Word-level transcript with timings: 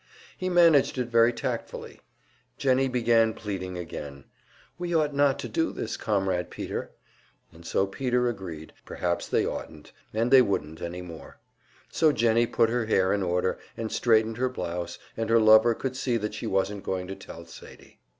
He 0.35 0.49
managed 0.49 0.97
it 0.97 1.09
very 1.09 1.31
tactfully. 1.31 2.01
Jennie 2.57 2.87
began 2.87 3.35
pleading 3.35 3.77
again: 3.77 4.23
"We 4.79 4.95
ought 4.95 5.13
not 5.13 5.37
to 5.37 5.47
do 5.47 5.71
this, 5.71 5.95
Comrade 5.95 6.49
Peter!" 6.49 6.89
And 7.53 7.63
so 7.67 7.85
Peter 7.85 8.27
agreed, 8.27 8.73
perhaps 8.83 9.27
they 9.27 9.45
oughtn't, 9.45 9.91
and 10.11 10.31
they 10.31 10.41
wouldn't 10.41 10.81
any 10.81 11.03
more. 11.03 11.37
So 11.91 12.11
Jennie 12.11 12.47
put 12.47 12.71
her 12.71 12.87
hair 12.87 13.13
in 13.13 13.21
order, 13.21 13.59
and 13.77 13.91
straightened 13.91 14.37
her 14.37 14.49
blouse, 14.49 14.97
and 15.15 15.29
her 15.29 15.39
lover 15.39 15.75
could 15.75 15.95
see 15.95 16.17
that 16.17 16.33
she 16.33 16.47
wasn't 16.47 16.81
going 16.81 17.05
to 17.07 17.15
tell 17.15 17.45
Sadie. 17.45 17.99